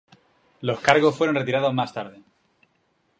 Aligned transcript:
Los 0.61 0.79
cargos 0.79 1.15
fueron 1.15 1.35
retirados 1.35 1.75
más 1.75 1.93
tarde. 1.93 2.23